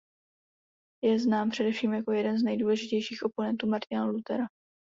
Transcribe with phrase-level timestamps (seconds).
[1.03, 4.45] Je znám především jako jeden z nejdůležitějších oponentů Martina Luthera.